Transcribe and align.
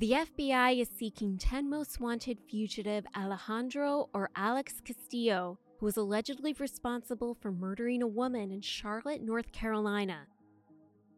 The 0.00 0.12
FBI 0.12 0.80
is 0.80 0.88
seeking 0.88 1.36
10 1.36 1.68
most 1.68 2.00
wanted 2.00 2.38
fugitive 2.48 3.04
Alejandro 3.14 4.08
or 4.14 4.30
Alex 4.34 4.80
Castillo, 4.82 5.58
who 5.78 5.84
was 5.84 5.98
allegedly 5.98 6.56
responsible 6.58 7.34
for 7.34 7.52
murdering 7.52 8.00
a 8.00 8.06
woman 8.06 8.50
in 8.50 8.62
Charlotte, 8.62 9.20
North 9.20 9.52
Carolina. 9.52 10.20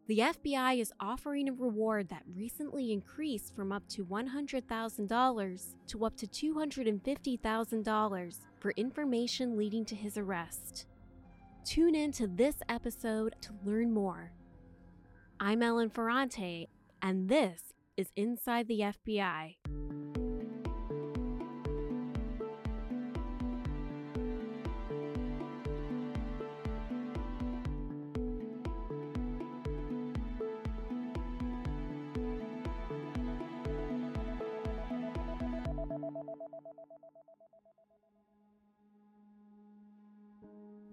The 0.07 0.19
FBI 0.19 0.81
is 0.81 0.91
offering 0.99 1.47
a 1.47 1.53
reward 1.53 2.09
that 2.09 2.23
recently 2.35 2.91
increased 2.91 3.55
from 3.55 3.71
up 3.71 3.87
to 3.87 4.03
$100,000 4.03 5.75
to 5.87 6.05
up 6.05 6.17
to 6.17 6.27
$250,000 6.27 8.39
for 8.59 8.71
information 8.71 9.55
leading 9.55 9.85
to 9.85 9.95
his 9.95 10.17
arrest. 10.17 10.87
Tune 11.63 11.95
in 11.95 12.11
to 12.11 12.27
this 12.27 12.57
episode 12.67 13.33
to 13.43 13.53
learn 13.63 13.93
more. 13.93 14.33
I'm 15.39 15.63
Ellen 15.63 15.89
Ferrante, 15.89 16.67
and 17.01 17.29
this 17.29 17.73
is 17.97 18.11
Inside 18.15 18.67
the 18.67 18.79
FBI. 18.79 19.55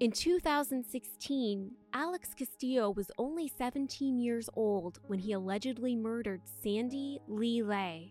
In 0.01 0.13
2016, 0.13 1.73
Alex 1.93 2.33
Castillo 2.33 2.89
was 2.89 3.11
only 3.19 3.53
17 3.59 4.19
years 4.19 4.49
old 4.55 4.99
when 5.07 5.19
he 5.19 5.35
allegedly 5.35 5.95
murdered 5.95 6.41
Sandy 6.63 7.21
Lee 7.29 7.63
Ly. 7.63 8.11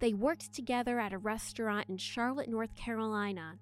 They 0.00 0.12
worked 0.12 0.52
together 0.52 1.00
at 1.00 1.14
a 1.14 1.18
restaurant 1.18 1.88
in 1.88 1.96
Charlotte, 1.96 2.50
North 2.50 2.74
Carolina. 2.74 3.58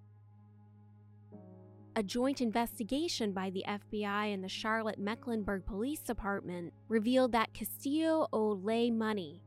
A 1.95 2.03
joint 2.03 2.41
investigation 2.41 3.31
by 3.31 3.51
the 3.51 3.65
FBI 3.69 4.35
and 4.35 4.43
the 4.43 4.49
Charlotte 4.49 4.99
Mecklenburg 4.99 5.65
Police 5.65 6.01
Department 6.01 6.73
revealed 6.89 7.31
that 7.31 7.55
Castillo 7.55 8.27
owed 8.33 8.65
Ly 8.65 8.91
money, 8.91 9.45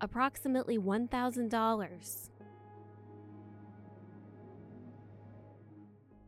approximately 0.00 0.76
$1,000. 0.76 2.30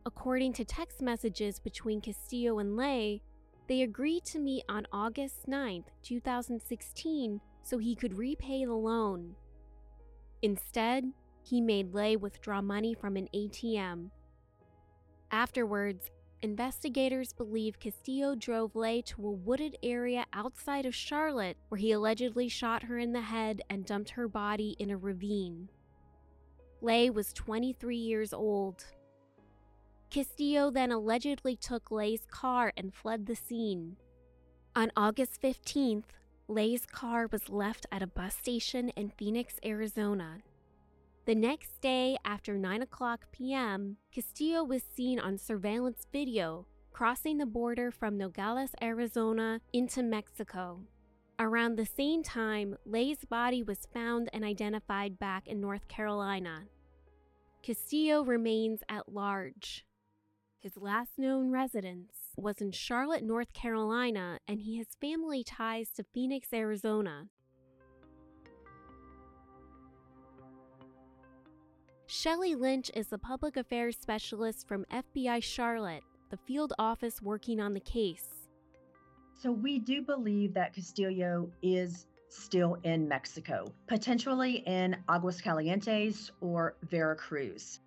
According 0.09 0.53
to 0.53 0.65
text 0.65 1.03
messages 1.03 1.59
between 1.59 2.01
Castillo 2.01 2.57
and 2.57 2.75
Ly, 2.75 3.21
they 3.67 3.83
agreed 3.83 4.25
to 4.25 4.39
meet 4.39 4.63
on 4.67 4.87
August 4.91 5.47
9, 5.47 5.83
2016, 6.01 7.39
so 7.61 7.77
he 7.77 7.93
could 7.93 8.17
repay 8.17 8.65
the 8.65 8.73
loan. 8.73 9.35
Instead, 10.41 11.03
he 11.43 11.61
made 11.61 11.93
Ly 11.93 12.15
withdraw 12.15 12.59
money 12.59 12.95
from 12.95 13.17
an 13.17 13.29
ATM. 13.35 14.09
Afterwards, 15.29 16.09
investigators 16.41 17.31
believe 17.31 17.79
Castillo 17.79 18.33
drove 18.33 18.75
Ly 18.75 19.01
to 19.01 19.27
a 19.27 19.31
wooded 19.31 19.77
area 19.83 20.25
outside 20.33 20.87
of 20.87 20.95
Charlotte 20.95 21.57
where 21.67 21.77
he 21.77 21.91
allegedly 21.91 22.49
shot 22.49 22.81
her 22.81 22.97
in 22.97 23.13
the 23.13 23.21
head 23.21 23.61
and 23.69 23.85
dumped 23.85 24.09
her 24.09 24.27
body 24.27 24.75
in 24.79 24.89
a 24.89 24.97
ravine. 24.97 25.69
Ly 26.81 27.09
was 27.09 27.31
23 27.31 27.95
years 27.95 28.33
old. 28.33 28.85
Castillo 30.09 30.71
then 30.71 30.91
allegedly 30.91 31.55
took 31.55 31.91
Ly's 31.91 32.25
car 32.29 32.73
and 32.75 32.93
fled 32.93 33.25
the 33.25 33.35
scene. 33.35 33.97
On 34.75 34.91
August 34.95 35.41
15th, 35.41 36.05
Ly's 36.47 36.85
car 36.85 37.27
was 37.31 37.49
left 37.49 37.85
at 37.91 38.01
a 38.01 38.07
bus 38.07 38.35
station 38.35 38.89
in 38.89 39.11
Phoenix, 39.11 39.55
Arizona. 39.63 40.39
The 41.25 41.35
next 41.35 41.79
day, 41.79 42.17
after 42.25 42.57
9 42.57 42.81
o'clock 42.81 43.25
p.m., 43.31 43.97
Castillo 44.11 44.63
was 44.63 44.81
seen 44.95 45.19
on 45.19 45.37
surveillance 45.37 46.07
video 46.11 46.65
crossing 46.91 47.37
the 47.37 47.45
border 47.45 47.91
from 47.91 48.17
Nogales, 48.17 48.71
Arizona 48.81 49.61
into 49.71 50.03
Mexico. 50.03 50.81
Around 51.39 51.77
the 51.77 51.85
same 51.85 52.23
time, 52.23 52.75
Ly's 52.85 53.23
body 53.29 53.63
was 53.63 53.87
found 53.93 54.29
and 54.33 54.43
identified 54.43 55.17
back 55.17 55.47
in 55.47 55.61
North 55.61 55.87
Carolina. 55.87 56.65
Castillo 57.63 58.23
remains 58.23 58.81
at 58.89 59.13
large. 59.13 59.85
His 60.61 60.75
last 60.75 61.17
known 61.17 61.51
residence 61.51 62.33
was 62.35 62.59
in 62.59 62.73
Charlotte, 62.73 63.23
North 63.23 63.53
Carolina, 63.53 64.39
and 64.45 64.59
he 64.59 64.77
has 64.77 64.87
family 64.99 65.41
ties 65.41 65.89
to 65.91 66.03
Phoenix, 66.03 66.51
Arizona. 66.51 67.27
Shelley 72.07 72.55
Lynch 72.55 72.91
is 72.93 73.07
the 73.07 73.17
public 73.17 73.55
affairs 73.55 73.95
specialist 73.97 74.67
from 74.67 74.83
FBI 74.91 75.41
Charlotte, 75.41 76.03
the 76.29 76.37
field 76.45 76.73
office 76.77 77.21
working 77.21 77.61
on 77.61 77.73
the 77.73 77.79
case. 77.79 78.27
So, 79.41 79.53
we 79.53 79.79
do 79.79 80.01
believe 80.01 80.53
that 80.55 80.73
Castillo 80.73 81.49
is 81.61 82.07
still 82.27 82.77
in 82.83 83.07
Mexico, 83.07 83.71
potentially 83.87 84.63
in 84.67 84.97
Aguascalientes 85.07 86.31
or 86.41 86.75
Veracruz. 86.89 87.79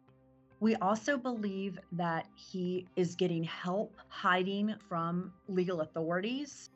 We 0.62 0.76
also 0.76 1.18
believe 1.18 1.76
that 1.90 2.28
he 2.36 2.86
is 2.94 3.16
getting 3.16 3.42
help 3.42 3.96
hiding 4.06 4.76
from 4.88 5.32
legal 5.48 5.80
authorities. 5.80 6.70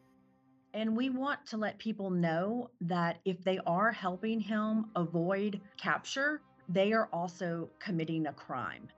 And 0.75 0.97
we 0.97 1.09
want 1.09 1.47
to 1.47 1.57
let 1.57 1.79
people 1.79 2.11
know 2.11 2.69
that 2.81 3.21
if 3.25 3.45
they 3.45 3.61
are 3.65 3.93
helping 3.93 4.41
him 4.41 4.87
avoid 4.97 5.61
capture, 5.77 6.41
they 6.69 6.93
are 6.95 7.09
also 7.13 7.71
committing 7.79 8.27
a 8.27 8.33
crime. 8.33 8.89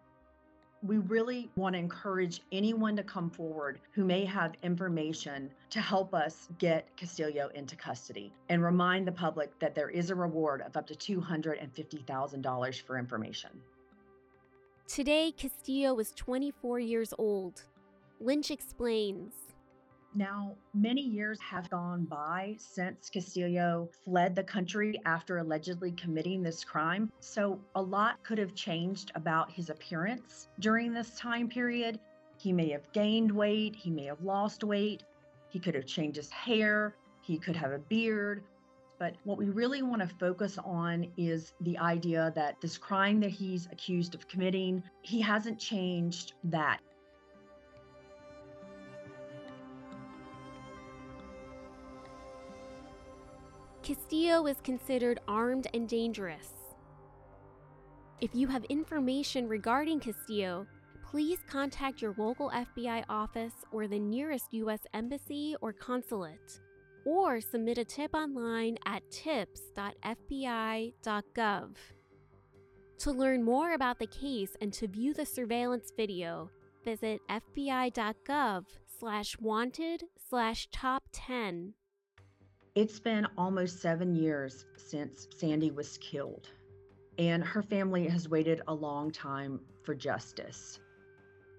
We 0.83 0.97
really 0.97 1.51
want 1.55 1.75
to 1.75 1.79
encourage 1.79 2.41
anyone 2.51 2.97
to 2.97 3.03
come 3.03 3.29
forward 3.29 3.81
who 3.93 4.07
may 4.07 4.25
have 4.25 4.55
information 4.63 5.51
to 5.69 5.83
help 5.83 6.15
us 6.15 6.49
get 6.57 6.97
Castillo 6.97 7.51
into 7.55 7.77
custody 7.77 8.33
and 8.49 8.65
remind 8.65 9.07
the 9.07 9.13
public 9.13 9.59
that 9.59 9.75
there 9.75 9.91
is 9.91 10.09
a 10.09 10.15
reward 10.15 10.63
of 10.63 10.79
up 10.79 10.87
to 10.87 10.95
$250,000 10.95 12.81
for 12.81 12.97
information. 12.97 13.51
Today, 14.89 15.33
Castillo 15.37 15.93
was 15.93 16.13
24 16.13 16.81
years 16.81 17.13
old. 17.19 17.63
Lynch 18.21 18.51
explains. 18.51 19.35
Now, 20.15 20.55
many 20.73 21.03
years 21.03 21.39
have 21.41 21.69
gone 21.69 22.07
by 22.07 22.57
since 22.59 23.11
Castillo 23.11 23.91
fled 24.03 24.35
the 24.35 24.43
country 24.43 24.99
after 25.05 25.39
allegedly 25.39 25.93
committing 25.93 26.43
this 26.43 26.65
crime. 26.65 27.13
So, 27.21 27.61
a 27.75 27.83
lot 27.83 28.25
could 28.25 28.39
have 28.39 28.55
changed 28.55 29.13
about 29.15 29.53
his 29.53 29.69
appearance 29.69 30.49
during 30.59 30.95
this 30.95 31.15
time 31.19 31.51
period. 31.51 32.01
He 32.39 32.51
may 32.51 32.71
have 32.71 32.91
gained 32.93 33.31
weight, 33.31 33.77
he 33.77 33.91
may 33.91 34.07
have 34.07 34.23
lost 34.23 34.65
weight, 34.65 35.03
he 35.51 35.59
could 35.59 35.75
have 35.75 35.87
changed 35.87 36.17
his 36.17 36.31
hair, 36.31 36.97
he 37.21 37.37
could 37.37 37.57
have 37.57 37.73
a 37.73 37.79
beard, 37.79 38.43
but 38.99 39.15
what 39.25 39.39
we 39.39 39.47
really 39.47 39.83
want 39.83 40.03
to 40.03 40.09
focus 40.09 40.59
on 40.65 41.11
is 41.17 41.53
the 41.61 41.79
idea 41.79 42.33
that 42.35 42.61
this 42.61 42.77
crime 42.77 43.21
that 43.21 43.31
he's 43.31 43.67
accused 43.67 44.15
of 44.15 44.27
committing, 44.27 44.83
he 45.03 45.21
hasn't 45.21 45.59
changed 45.59 46.33
that. 46.45 46.81
Castillo 53.83 54.47
is 54.47 54.57
considered 54.63 55.21
armed 55.29 55.69
and 55.73 55.89
dangerous. 55.89 56.53
If 58.21 58.35
you 58.35 58.49
have 58.49 58.65
information 58.65 59.49
regarding 59.49 60.01
Castillo, 60.01 60.67
please 61.09 61.39
contact 61.49 62.03
your 62.03 62.15
local 62.19 62.51
FBI 62.51 63.05
office 63.09 63.55
or 63.71 63.87
the 63.87 63.99
nearest 63.99 64.53
U.S. 64.53 64.81
Embassy 64.93 65.55
or 65.63 65.73
consulate 65.73 66.61
or 67.09 67.41
submit 67.41 67.79
a 67.79 67.85
tip 67.85 68.15
online 68.15 68.77
at 68.85 69.03
tips.fbi.gov. 69.11 71.71
To 72.99 73.13
learn 73.13 73.43
more 73.43 73.73
about 73.73 73.99
the 73.99 74.07
case 74.07 74.55
and 74.61 74.71
to 74.75 74.87
view 74.87 75.15
the 75.15 75.25
surveillance 75.25 75.91
video, 75.97 76.51
visit 76.85 77.23
fbi.gov 77.31 78.65
slash 78.99 79.39
wanted 79.39 80.05
slash 80.29 80.69
top 80.71 81.05
10. 81.13 81.73
It's 82.75 83.01
been 83.01 83.27
almost 83.39 83.81
seven 83.81 84.15
years 84.15 84.67
since 84.77 85.29
Sandy 85.35 85.71
was 85.71 85.97
killed, 85.99 86.51
and 87.17 87.43
her 87.43 87.63
family 87.63 88.07
has 88.09 88.29
waited 88.29 88.61
a 88.69 88.75
long 88.75 89.11
time 89.11 89.61
for 89.83 89.95
justice. 89.95 90.79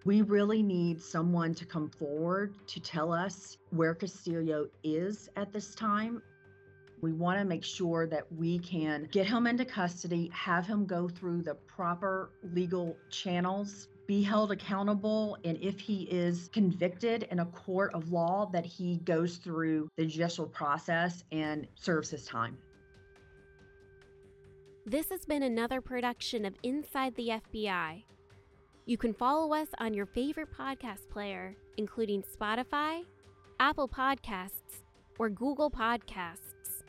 We 0.06 0.22
really 0.22 0.64
need 0.64 1.02
someone 1.02 1.54
to 1.56 1.66
come 1.66 1.90
forward 1.90 2.56
to 2.68 2.80
tell 2.80 3.12
us 3.12 3.58
where 3.72 3.94
Castillo 3.94 4.68
is 4.82 5.30
at 5.36 5.52
this 5.52 5.76
time. 5.76 6.22
We 7.02 7.12
want 7.12 7.40
to 7.40 7.46
make 7.46 7.66
sure 7.66 8.08
that 8.08 8.32
we 8.32 8.60
can 8.60 9.10
get 9.12 9.28
him 9.28 9.46
into 9.46 9.66
custody, 9.66 10.30
have 10.34 10.66
him 10.66 10.86
go 10.86 11.10
through 11.10 11.44
the 11.44 11.56
proper 11.56 12.32
legal 12.54 12.98
channels, 13.10 13.90
be 14.08 14.22
held 14.22 14.52
accountable, 14.52 15.38
and 15.44 15.58
if 15.62 15.80
he 15.80 16.04
is 16.04 16.50
convicted 16.54 17.24
in 17.24 17.40
a 17.40 17.46
court 17.46 17.94
of 17.94 18.12
law, 18.12 18.50
that 18.54 18.66
he 18.66 18.98
goes 19.04 19.38
through 19.38 19.90
the 19.98 20.06
judicial 20.06 20.46
process 20.46 21.24
and 21.32 21.68
serves 21.76 22.10
his 22.10 22.26
time. 22.26 22.58
This 24.86 25.10
has 25.10 25.26
been 25.26 25.44
another 25.44 25.82
production 25.82 26.46
of 26.46 26.56
Inside 26.64 27.16
the 27.16 27.40
FBI. 27.54 28.04
You 28.90 28.98
can 28.98 29.14
follow 29.14 29.54
us 29.54 29.68
on 29.78 29.94
your 29.94 30.08
favorite 30.08 30.50
podcast 30.52 31.08
player, 31.12 31.56
including 31.78 32.24
Spotify, 32.24 33.04
Apple 33.60 33.88
Podcasts, 33.88 34.82
or 35.20 35.30
Google 35.30 35.70
Podcasts. 35.70 36.82